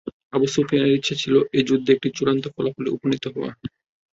আবু 0.33 0.45
সুফিয়ানের 0.53 0.97
ইচ্ছা 0.97 1.15
ছিল, 1.21 1.35
এ 1.53 1.69
যুদ্ধে 1.69 1.89
একটি 1.93 2.09
চূড়ান্ত 2.17 2.43
ফলাফলে 2.55 2.89
উপনীত 2.89 3.23
হওয়া। 3.33 3.51